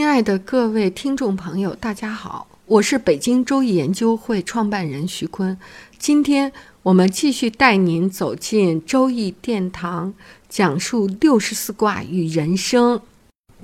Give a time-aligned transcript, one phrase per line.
[0.00, 5.54] 亲爱的各位听众朋友，大家好，我是北京周易研究会创办人徐坤。
[5.98, 6.50] 今天
[6.82, 10.14] 我们继续带您走进周易殿堂，
[10.48, 12.98] 讲述六十四卦与人生。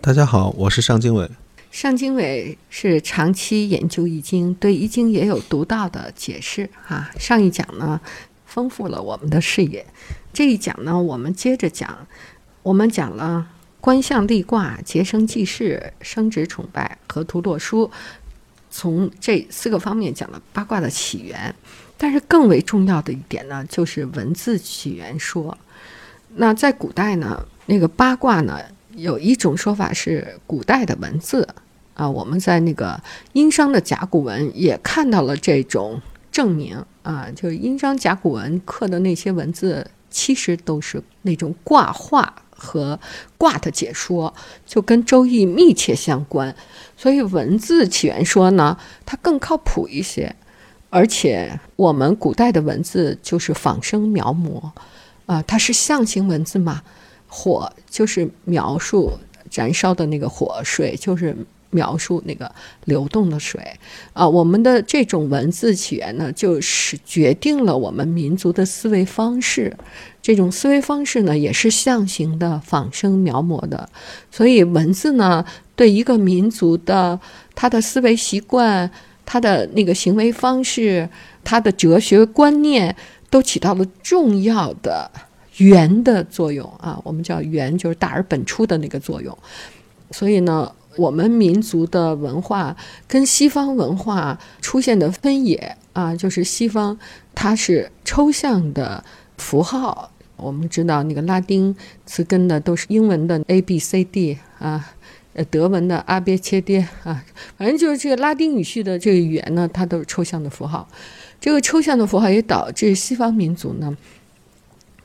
[0.03, 1.27] 大家好，我是尚经纬。
[1.71, 7.11] 尚经纬是长期研究易经，对易经也有独到的解释啊。
[7.19, 7.99] 上一讲呢，
[8.45, 9.87] 丰富了我们的视野。
[10.35, 12.07] 这一讲呢，我们接着讲，
[12.63, 13.47] 我们讲了。
[13.87, 17.89] 观象立卦，结生济世，生殖崇拜，河图洛书，
[18.69, 21.55] 从这四个方面讲了八卦的起源。
[21.97, 25.57] 但是更为重要的一点呢，就是文字起源说。
[26.35, 28.59] 那在古代呢，那个八卦呢，
[28.97, 31.49] 有一种说法是古代的文字
[31.95, 32.11] 啊。
[32.11, 33.01] 我们在那个
[33.35, 42.43] 殷商的甲骨文也看到了这种证明啊，就是殷商甲骨文刻的那些文字，其实都是那种卦画。
[42.57, 42.99] 和
[43.37, 44.33] 卦的解说
[44.65, 46.55] 就跟《周易》密切相关，
[46.97, 50.35] 所以文字起源说呢，它更靠谱一些。
[50.89, 54.71] 而且我们古代的文字就是仿生描摹，
[55.27, 56.83] 啊，它是象形文字嘛，
[57.29, 59.13] 火就是描述
[59.53, 61.37] 燃烧的那个火，水就是
[61.77, 62.51] 描述那个
[62.87, 63.61] 流动的水，
[64.15, 69.77] 啊，我们的这种文字起源呢，就是决定了我们民族的思维方式。
[70.23, 73.89] 这种思维方式呢，也是象形的、仿生描摹的，
[74.31, 75.45] 所以文字呢，
[75.77, 77.21] 对一个民族的
[77.55, 78.91] 他的思维习惯、
[79.25, 81.09] 他的那个行为方式、
[81.45, 82.97] 他的哲学观念，
[83.31, 85.09] 都起到了重要的
[85.59, 87.01] 源的作用啊。
[87.05, 89.37] 我们叫源，就是大而本初的那个作用。
[90.11, 92.77] 所以呢，我们民族的文化
[93.07, 96.99] 跟西方文化出现的分野啊，就是西方
[97.35, 99.05] 它是抽象的
[99.37, 100.11] 符号。
[100.37, 101.75] 我们知道那个拉丁
[102.05, 104.93] 词根的都是英文的 A B C D 啊，
[105.33, 107.25] 呃，德文的阿别切爹啊，
[107.57, 110.87] 反正就是这个拉丁语系的这个语言呢，它都是抽象的符号。
[111.41, 113.97] 这个抽象的符号也导致西方民族呢，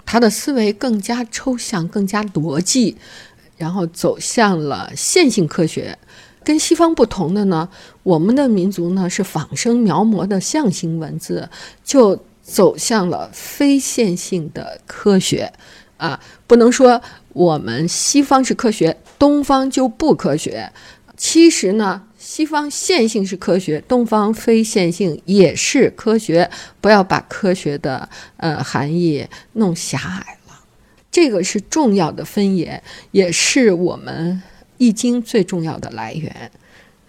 [0.05, 2.97] 他的思维更加抽象、更加逻辑，
[3.61, 5.97] 然后走向了线性科学。
[6.43, 7.69] 跟西方不同的呢，
[8.03, 11.49] 我们的民族呢是仿生描摹的象形文字，
[11.83, 12.19] 就。
[12.43, 15.53] 走向了非线性的科学，
[15.97, 16.99] 啊，不能说
[17.33, 20.69] 我们西方是科学，东方就不科学。
[21.15, 26.49] 其实呢，西方线性是科学，东方非线性也是科学。
[26.81, 30.40] 不要把科学的呃含义弄狭隘了，
[31.11, 34.41] 这个是重要的分野，也是我们
[34.77, 36.49] 易经最重要的来源。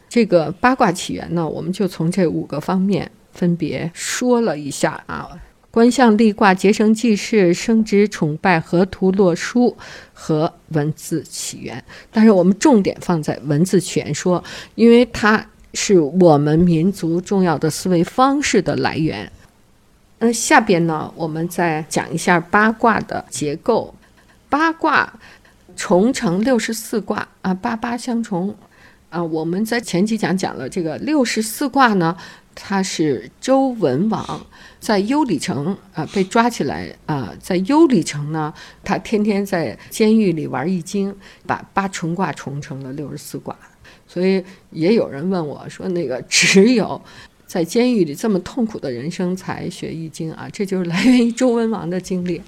[0.09, 3.11] 这个八卦起源呢，我们就从这五个方面。
[3.33, 5.27] 分别说了一下啊，
[5.71, 9.75] 观象立卦、结绳记事、生殖崇拜、河图洛书
[10.13, 11.83] 和文字起源。
[12.11, 15.43] 但是我们重点放在文字起源说，因为它
[15.73, 19.33] 是我们民族重要的思维方式的来源。
[20.25, 23.93] 那下边呢，我们再讲一下八卦的结构。
[24.49, 25.13] 八卦
[25.75, 28.55] 重成六十四卦啊，八八相重
[29.11, 29.21] 啊。
[29.21, 32.17] 我们在前几讲讲了这个六十四卦呢。
[32.55, 34.47] 他是周文王，
[34.79, 38.53] 在幽里城啊被抓起来啊，在幽里城呢，
[38.85, 41.17] 他天天在监狱里玩易经，
[41.47, 43.57] 把八重卦重成了六十四卦。
[44.07, 47.01] 所以也有人问我说：“那个 只有
[47.53, 52.41] 在监狱里这么痛苦的人生才学易经啊？”这就是来源于周文王的经历。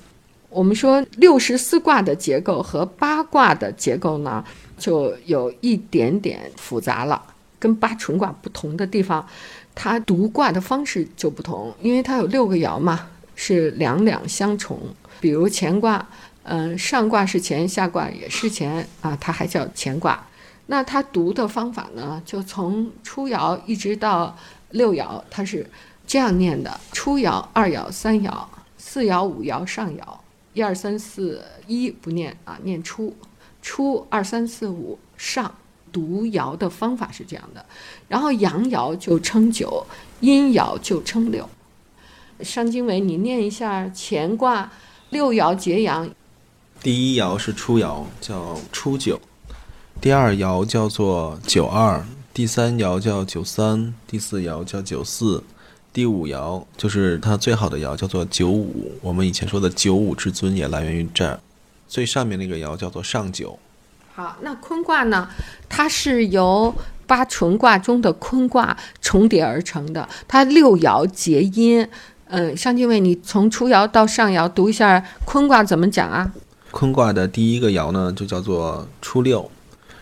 [0.48, 4.42] 我们说六十四卦的结构和八卦的结构呢，
[4.78, 7.22] 就有一点点复杂了，
[7.58, 9.28] 跟八重卦不同的地方。
[9.74, 14.78] 它读卦的方式就不同，因为它有六个爻嘛，是两两相重。
[15.20, 16.08] 比如乾卦，
[16.44, 20.26] 嗯，上卦是乾，下卦也是乾啊，它还叫乾卦。
[20.66, 24.34] 那它读的方法呢，就从初爻一直到
[24.74, 25.66] 六爻，它是
[26.06, 28.44] 这样念的：初爻、二爻、三爻、
[28.76, 30.02] 四爻、五爻、上爻，
[30.52, 33.16] 一二三四一不念啊，念初，
[33.62, 35.52] 初二三四五上。
[35.92, 37.64] 读爻的方法是这样的，
[38.08, 39.86] 然后阳爻就称九，
[40.18, 41.48] 阴爻就称六。
[42.40, 44.72] 商经纬，你念一下乾卦
[45.10, 46.10] 六爻结阳，
[46.82, 49.20] 第一爻是初爻，叫初九；
[50.00, 52.02] 第二爻叫做九二；
[52.34, 55.40] 第三爻叫九三；第四爻叫九四；
[55.92, 58.90] 第五爻就是它最好的爻，叫做九五。
[59.00, 61.38] 我们以前说的九五之尊也来源于这儿。
[61.86, 63.56] 最上面那个爻叫做上九。
[64.16, 65.28] 好，那坤卦呢？
[65.68, 66.74] 它是由
[67.06, 71.88] 八纯卦中的坤卦重叠而成的，它六爻结阴。
[72.26, 76.32] 嗯，上进位，你从初爻到上爻读一下坤卦怎么讲啊？
[76.72, 79.48] 坤卦的第一个爻呢，就叫做初六；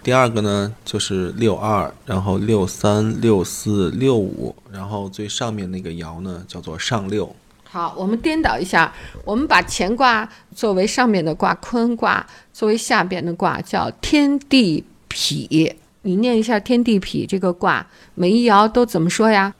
[0.02, 7.34] 第二个呢，就是六二，然后六三、六四、六五，然后最上面那个爻呢，叫做上六。
[7.62, 8.92] 好，我们颠倒一下，
[9.24, 15.72] 我们把乾卦作为上面的卦，坤卦作为下边的卦，叫天地痞。
[16.02, 19.54] 你念一下天地痞这个卦，每一爻都怎么说呀？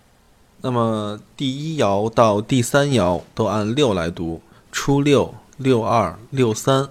[0.61, 4.43] 那么第一爻到第三爻都按六来读，
[4.73, 6.89] 初六、六二、六三，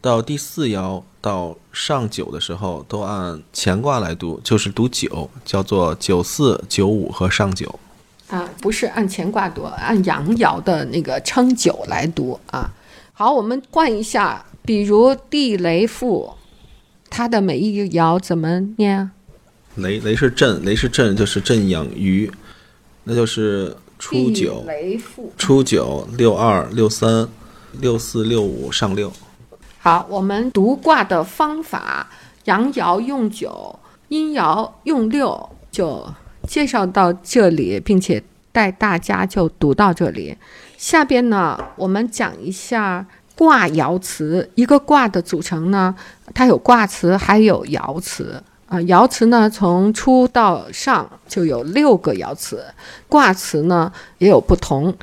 [0.00, 7.78] 到第四爻到上九的时候都按乾卦来读，就是读九，叫做九四、九五和上九。
[8.28, 12.70] 啊，不是按乾卦读，按阳爻的那个称九来读啊。
[13.12, 16.34] 好，我们换一下，比如地雷复，
[17.08, 19.12] 它的每一个爻怎么念啊？
[19.76, 22.30] 雷雷是震，雷是震，就是震养鱼，
[23.04, 27.28] 那就是初九、雷复，初九、六二、六三、
[27.80, 29.12] 六四、六五上六。
[29.84, 32.06] 好，我们读卦的方法，
[32.44, 33.76] 阳爻用九，
[34.06, 36.06] 阴爻用六，就。
[36.46, 40.38] 介绍到这里，并且带大家就读到这里。
[40.76, 43.04] 下边呢，我们讲一下
[43.36, 44.48] 卦爻辞。
[44.54, 45.92] 一个卦的组成呢，
[46.32, 48.78] 它有卦辞，还有爻辞啊。
[48.78, 52.64] 爻辞呢，从初到上就有六个爻辞，
[53.08, 54.94] 卦辞呢也有不同。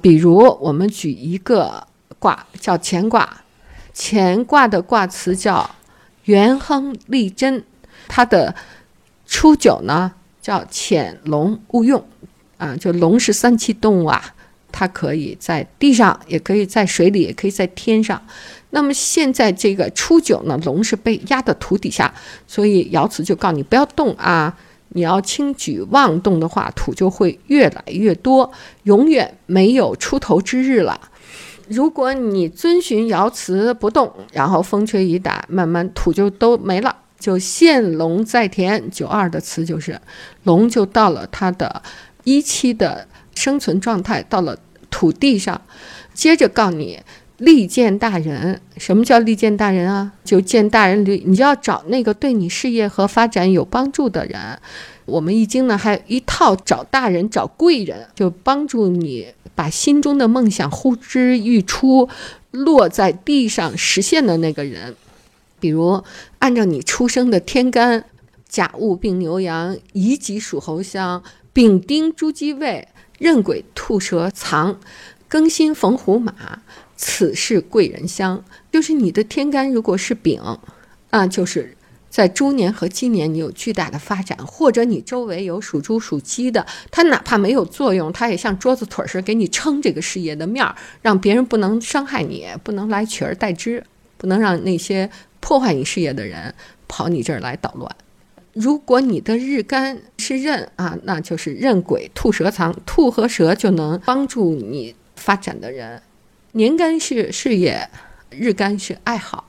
[0.00, 1.84] 比如，我们举一个
[2.20, 3.42] 卦叫乾卦，
[3.98, 5.68] 乾卦的卦辞叫
[6.24, 7.64] 元亨利贞，
[8.06, 8.54] 它的
[9.26, 10.12] 初九呢。
[10.40, 12.02] 叫潜龙勿用，
[12.56, 14.34] 啊，就龙是三栖动物啊，
[14.72, 18.22] 它可以在地上，也可以在水里，也可以在天上。
[18.70, 22.14] 那么现在这个初九呢，龙是被压到土底下，
[22.46, 24.56] 所以爻辞就告你不要动啊，
[24.90, 28.50] 你要轻举妄动的话，土就会越来越多，
[28.84, 30.98] 永远没有出头之日了。
[31.68, 36.96] 如果你遵循爻辞不动，然后风吹雨打，慢慢土就都没了。
[37.18, 40.00] 就现龙在田，九二的词就是
[40.44, 41.82] 龙就到了它的
[42.24, 44.56] 一期的生存状态，到了
[44.88, 45.60] 土地上。
[46.14, 47.00] 接着告你
[47.38, 50.12] 利见大人，什么叫利见大人啊？
[50.24, 54.58] 就见大人，你就要找那个对你事业和发展有帮助的人。
[55.08, 62.08] 我们易经呢，还有一套找大人、找贵人，就帮助你把心中的梦想呼之欲出，
[62.50, 64.94] 落在地上实现的那个人。
[65.58, 66.04] 比如，
[66.38, 68.04] 按照你出生的天干，
[68.48, 71.22] 甲戊丙牛羊，乙己属猴相，
[71.52, 72.86] 丙丁猪鸡未，
[73.18, 74.78] 壬癸兔蛇藏，
[75.28, 76.60] 庚辛逢虎马，
[76.96, 78.44] 此是贵人相。
[78.70, 80.40] 就是你的天干如果是丙，
[81.10, 81.76] 啊，就是
[82.10, 93.84] 在猪年和鸡年你有巨大的发展，或者你周围有属猪属鸡的，他哪怕没有作用，他也像桌子腿儿似的给你撑这个事业的面儿，让别人不能伤害你，不能来取而代之，
[94.16, 95.10] 不能让那些。
[95.40, 96.52] 破坏你事业的人
[96.88, 97.88] 跑你这儿来捣乱。
[98.54, 106.02] 如果你的日干是壬啊，那就是壬癸兔蛇藏，兔和蛇就能帮助你发展的人。
[106.52, 107.88] 年干是事业，
[108.30, 109.48] 日干是爱好。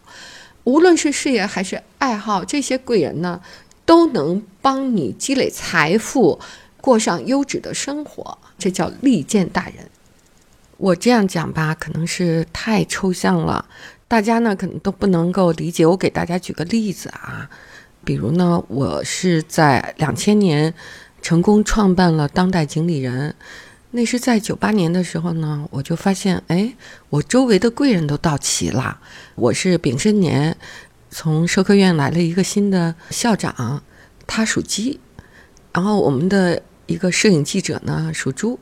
[0.63, 3.41] 无论是事业还是爱好，这些贵人呢，
[3.85, 6.39] 都能帮你积累财富，
[6.79, 8.37] 过上优质的生活。
[8.57, 9.89] 这叫利见大人。
[10.77, 13.65] 我这样讲吧，可能是太抽象了。
[14.07, 17.49] 大家呢可能都不能够理解，我给大家举个例子啊，
[18.03, 20.73] 比如呢，我是在两千年
[21.21, 23.35] 成功创办了当代经理人，
[23.91, 26.72] 那是在九八年的时候呢，我就发现，哎，
[27.10, 29.00] 我周围的贵人都到齐了。
[29.34, 30.55] 我是丙申年，
[31.10, 33.81] 从社科院来了一个新的校长，
[34.27, 35.00] 他属鸡，
[35.74, 38.60] 然后我们的一个摄影记者呢属猪，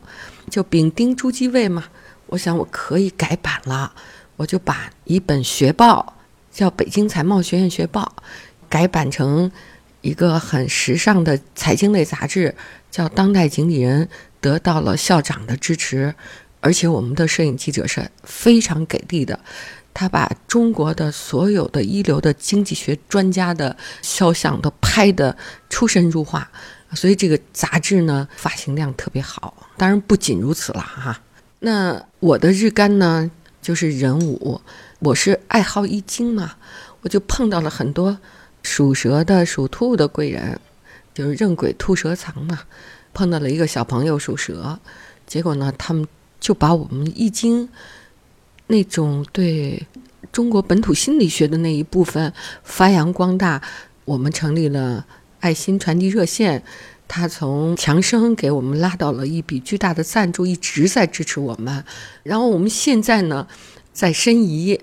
[0.49, 1.83] 就丙丁猪鸡位嘛，
[2.27, 3.93] 我想我可以改版了。
[4.37, 6.13] 我就把一本学报
[6.51, 8.13] 叫《北京财贸学院学报》
[8.69, 9.51] 改版成
[10.01, 12.55] 一个很时尚的财经类杂志，
[12.97, 14.05] 叫《当代经理人》，
[14.41, 16.15] 得到了校长的支持，
[16.61, 19.39] 而且我们的摄影记者是非常给力的，
[19.93, 25.37] 他把中国的所有的一流的经济学专家的肖像都拍得
[25.69, 26.49] 出神入化，
[26.95, 29.69] 所以这个杂志呢发行量特别好。
[29.77, 31.21] 当然不仅如此了哈，
[31.59, 33.29] 那我的日干呢？
[33.61, 34.59] 就是壬午，
[34.97, 36.55] 我是爱好易经嘛，
[37.01, 38.17] 我就碰到了很多
[38.63, 40.59] 属蛇的、属兔的贵人，
[41.17, 42.59] 就是认鬼兔蛇藏嘛。
[43.11, 44.79] 碰到了一个小朋友属蛇，
[45.25, 46.07] 结果呢，他们
[46.39, 47.67] 就把我们易经
[48.67, 49.87] 那种对
[50.31, 52.31] 中国本土心理学的那一部分
[52.63, 53.59] 发扬光大。
[54.05, 55.07] 我们成立了
[55.39, 56.63] 爱心传递热线。
[57.07, 61.83] 他从强生给我们拉到了一笔巨大的赞助，一直在支持我们。
[62.21, 63.47] 然后我们现在呢，
[63.93, 64.79] 在申遗，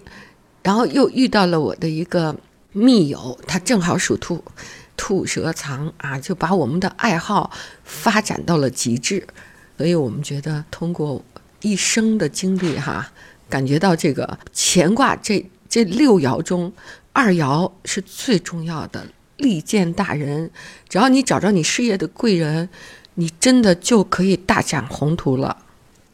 [0.62, 2.34] 然后又遇到了我的一个
[2.72, 4.42] 密友，他正好属兔，
[4.96, 7.50] 兔蛇藏啊，就把我们的爱好
[7.84, 9.26] 发展到了极致。
[9.76, 11.24] 所以我们觉得通过
[11.60, 13.10] 一生的经历哈，
[13.48, 16.72] 感觉到这个乾卦这这六爻中，
[17.12, 19.06] 二爻是最重要的。
[19.36, 20.48] 利见大人，
[20.88, 22.68] 只要你找着你事业的贵人，
[23.14, 25.56] 你真的就可以大展宏图了。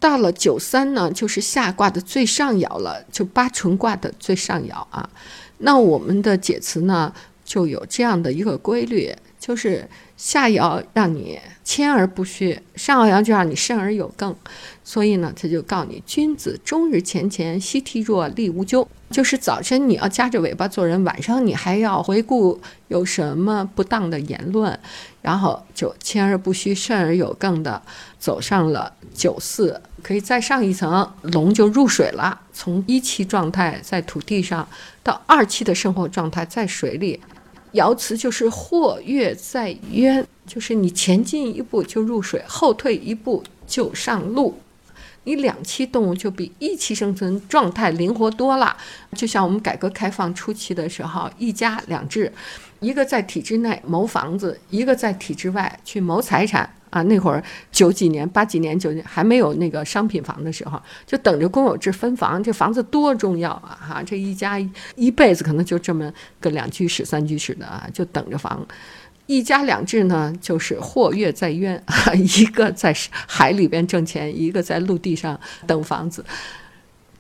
[0.00, 5.10] 到了九三呢，就是下卦的最上爻了，就八纯卦的最上爻啊。
[5.58, 7.12] 那我们的解词呢，
[7.50, 9.84] 就有这样的一个规律，就是
[10.16, 14.32] 下爻让你谦而不虚，上爻就让你慎而有更。
[14.84, 18.86] 所以呢，他就告你：君子终日乾乾，夕惕若，厉无咎。
[19.10, 24.78] 就是早晨你要夹着尾巴做人，晚上你还要回顾有什么不当的言论，
[25.20, 27.82] 然后就谦而不虚，慎而有更的
[28.20, 32.40] 走上了九四，可以再上一层，龙就入水了。
[32.52, 34.68] 从一期状态在土地上，
[35.02, 37.20] 到二期的生活状态在水里。
[37.74, 44.58] 爻辞就是或跃在渊，就是你前进一步就入水，后退一步就上路。
[45.24, 48.74] 你两栖动物就比一栖生存状态灵活多了，
[49.14, 52.32] 就像我们改革开放初期的时候，一家两制，
[52.80, 57.02] 一个在体制内谋房子，一个在体制外去谋财产啊。
[57.04, 57.42] 那会儿
[57.72, 62.42] 九几年、八几年、九还没有那个商品房的时候，就等着公有制分房。
[62.42, 63.78] 这房子多重要啊！
[63.80, 64.58] 哈，这一家
[64.96, 68.66] 一辈子可能就这么个两居室、三居室的啊，就等着房。
[69.26, 71.80] 一家两制呢，就是或跃在渊，
[72.36, 72.92] 一个在
[73.28, 76.24] 海里边挣钱，一个在陆地上等房子。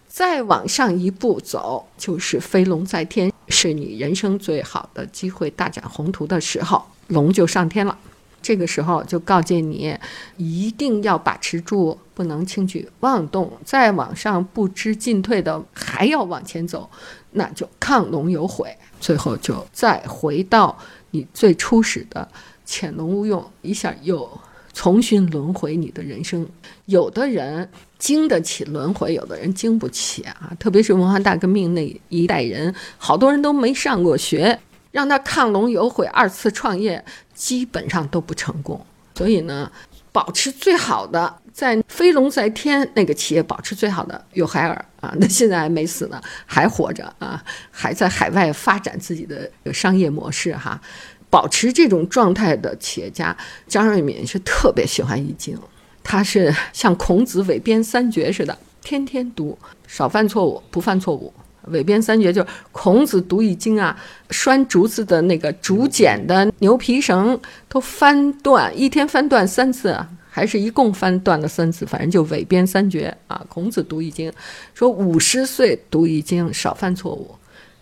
[0.08, 7.96] 再往上一步走，就是飞龙在天，是你人生最好的机会，大展宏图的时候，龙就上天了。
[8.42, 9.96] 这个时候就告诫你，
[10.36, 13.52] 一定要把持住，不能轻举妄动。
[13.64, 16.88] 再往上不知进退的，还要往前走，
[17.32, 18.76] 那就亢龙有悔。
[19.00, 20.78] 最后就再回到。
[21.12, 22.28] 你最初始的
[22.64, 24.30] 潜龙勿用，一下又
[24.72, 26.46] 重新轮回你的人生。
[26.84, 27.68] 有的人
[27.98, 30.52] 经得起轮回，有的人经不起啊。
[30.60, 34.56] 特别是文化大革命那一代人，好多人都没上过学，
[34.90, 37.04] 让他亢龙有悔，二次创业
[37.34, 38.84] 基本上都不成功。
[39.14, 39.70] 所以呢，
[40.12, 50.80] 保持最好的，在飞龙在天那个企业保持最好的有海尔啊，那现在还没死呢，还活着啊，还在海外发展自己的商业模式哈。
[51.28, 53.36] 保持这种状态的企业家
[53.68, 55.56] 张瑞敏是特别喜欢易经，
[56.02, 59.56] 他是像孔子韦编三绝似的，天天读，
[59.86, 61.32] 少犯错误，不犯错误。
[61.70, 63.96] 韦编三绝就是孔子读易经啊，
[64.30, 69.98] 拴竹子的那个竹简的牛皮绳都翻断，一天翻断三次，
[70.28, 73.44] 还是一共翻断了三次，反正就韦编三绝啊。
[73.48, 74.32] 孔子读易经，
[74.74, 77.34] 说五十岁读易经，少犯错误。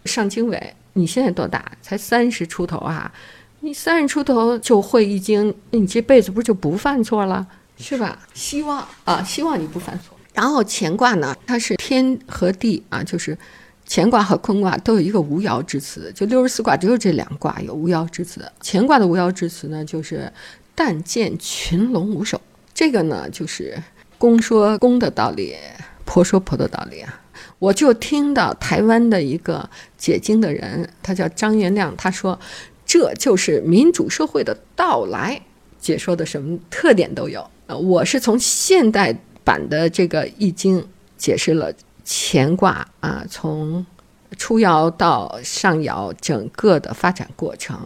[0.05, 1.73] 尚经纬，你现在多大？
[1.83, 3.13] 才三十出头啊。
[3.61, 7.45] 你三十出头就会易经，那你这辈子不是就不犯错了，
[7.77, 8.19] 是吧？
[8.33, 10.17] 希望啊，希望你不犯错。
[10.33, 13.37] 然后乾卦呢，它是天和地啊，就是
[13.89, 18.45] 乾卦和坤卦都有一个无爻之词，就六十四卦只有这两卦有无爻之词。
[18.63, 20.31] 乾卦的无爻之词呢，就是
[20.75, 22.41] “但见群龙无首”。
[22.75, 23.83] 这个呢，就是
[24.19, 25.57] 公说公的道理，
[26.05, 27.23] 婆说婆的道理啊。
[27.59, 32.39] 我就听到台湾的一个解经的人，他叫张元亮，他说。
[32.91, 35.39] 这就是民主社会的到来，
[35.79, 37.47] 解说的什么特点都有。
[37.67, 39.15] 呃，我是从现代
[39.45, 40.83] 版的这个易经
[41.19, 41.71] 解释了
[42.11, 43.85] 乾卦啊，从
[44.39, 47.79] 初爻到上爻整个的发展过程。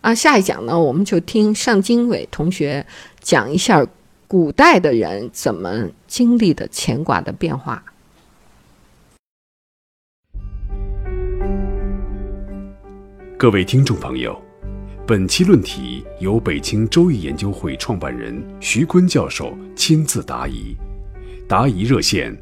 [0.00, 2.86] 啊，下一讲呢，我们就听尚经纬同学
[3.20, 3.86] 讲一下
[4.26, 7.84] 古代的人怎么经历的乾卦的变化。
[13.38, 14.40] 各位听众朋友。
[15.06, 20.74] 本期论题由北京周易研究会创办人徐坤教授亲自答疑，
[21.46, 22.36] 答疑热线：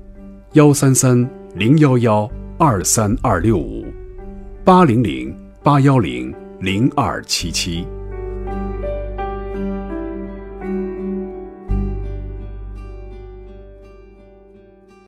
[0.55, 3.85] 幺三三零幺幺二三二六五，
[4.65, 7.85] 八零零八幺零零二七七。